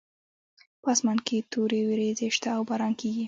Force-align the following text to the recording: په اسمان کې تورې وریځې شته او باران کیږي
په 0.81 0.87
اسمان 0.95 1.17
کې 1.27 1.37
تورې 1.51 1.81
وریځې 1.87 2.27
شته 2.35 2.49
او 2.57 2.61
باران 2.69 2.93
کیږي 2.99 3.19